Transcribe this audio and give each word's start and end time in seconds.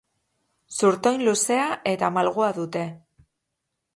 Zurtoin 0.77 1.25
luzea 1.27 1.67
eta 1.93 2.11
malgua 2.17 2.49
dute. 2.57 2.85